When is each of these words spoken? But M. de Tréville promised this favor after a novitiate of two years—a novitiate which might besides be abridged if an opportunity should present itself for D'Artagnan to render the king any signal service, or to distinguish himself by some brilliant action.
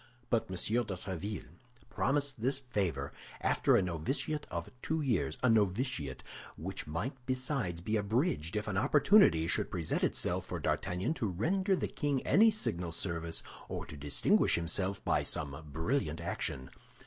But 0.31 0.45
M. 0.49 0.55
de 0.55 0.83
Tréville 0.95 1.45
promised 1.91 2.41
this 2.41 2.57
favor 2.57 3.13
after 3.39 3.75
a 3.75 3.83
novitiate 3.83 4.47
of 4.49 4.71
two 4.81 4.99
years—a 5.01 5.47
novitiate 5.47 6.23
which 6.57 6.87
might 6.87 7.13
besides 7.27 7.81
be 7.81 7.97
abridged 7.97 8.55
if 8.55 8.67
an 8.67 8.77
opportunity 8.77 9.47
should 9.47 9.69
present 9.69 10.03
itself 10.03 10.47
for 10.47 10.59
D'Artagnan 10.59 11.13
to 11.13 11.27
render 11.27 11.75
the 11.75 11.87
king 11.87 12.25
any 12.25 12.49
signal 12.49 12.91
service, 12.91 13.43
or 13.69 13.85
to 13.85 13.95
distinguish 13.95 14.55
himself 14.55 15.05
by 15.05 15.21
some 15.21 15.55
brilliant 15.71 16.19
action. 16.19 16.71